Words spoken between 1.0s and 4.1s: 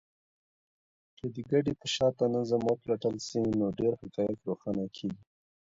که د کډه په شاته نظام وپلټل سي، نو ډېر